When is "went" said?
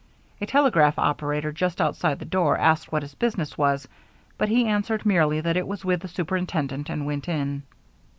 7.05-7.29